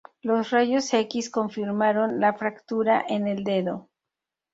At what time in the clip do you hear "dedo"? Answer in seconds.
3.43-3.87